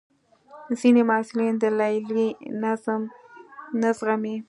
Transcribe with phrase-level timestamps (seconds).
[0.79, 2.29] ځینې محصلین د لیلیې
[2.63, 3.01] نظم
[3.81, 4.35] نه زغمي.